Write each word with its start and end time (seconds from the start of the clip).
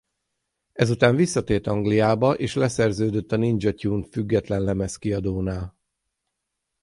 Ezután 0.73 1.15
visszatért 1.15 1.67
Angliába 1.67 2.33
és 2.33 2.55
leszerződött 2.55 3.31
a 3.31 3.35
Ninja 3.35 3.73
Tune 3.73 4.05
független 4.11 4.61
lemezkiadónál. 4.61 5.77